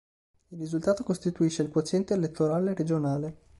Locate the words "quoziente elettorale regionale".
1.69-3.37